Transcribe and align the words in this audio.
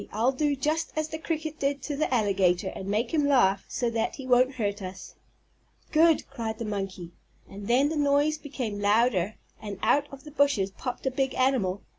I'll 0.11 0.31
do 0.31 0.55
just 0.55 0.91
as 0.95 1.09
the 1.09 1.19
cricket 1.19 1.59
did 1.59 1.83
to 1.83 1.95
the 1.95 2.11
alligator 2.11 2.69
and 2.69 2.87
make 2.87 3.13
him 3.13 3.27
laugh 3.27 3.63
so 3.67 3.87
that 3.91 4.15
he 4.15 4.25
won't 4.25 4.55
hurt 4.55 4.81
us." 4.81 5.13
"Good!" 5.91 6.27
cried 6.27 6.57
the 6.57 6.65
monkey. 6.65 7.11
And 7.47 7.67
then 7.67 7.89
the 7.89 7.97
noise 7.97 8.39
became 8.39 8.79
louder 8.79 9.35
and 9.61 9.77
out 9.83 10.07
from 10.07 10.17
the 10.21 10.31
bushes 10.31 10.71
popped 10.71 11.05
a 11.05 11.11
big 11.11 11.35
animal. 11.35 11.83